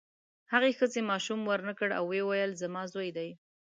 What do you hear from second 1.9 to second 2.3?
او ویې